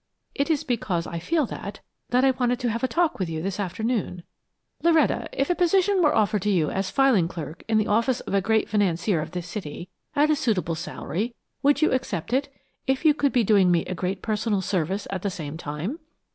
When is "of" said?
8.21-8.33, 9.21-9.29